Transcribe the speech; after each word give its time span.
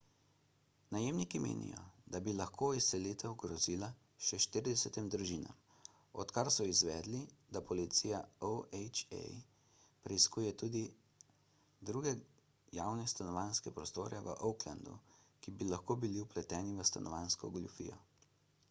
najemniki 0.93 1.39
menijo 1.41 1.81
da 2.13 2.19
bi 2.27 2.31
lahko 2.37 2.69
izselitev 2.77 3.35
grozila 3.43 3.89
še 4.27 4.39
40 4.55 5.09
družinam 5.15 5.59
odkar 6.23 6.49
so 6.55 6.65
izvedeli 6.71 7.19
da 7.57 7.61
policija 7.73 8.21
oha 8.49 9.19
preiskuje 10.07 10.55
tudi 10.63 10.83
druge 11.93 12.15
javne 12.81 13.07
stanovanjske 13.15 13.75
prostore 13.79 14.23
v 14.31 14.37
oaklandu 14.51 14.97
ki 15.45 15.55
bi 15.61 15.69
lahko 15.77 15.99
bili 16.07 16.25
vpleteni 16.27 16.77
v 16.83 16.91
stanovanjsko 16.95 17.53
goljufijo 17.59 18.01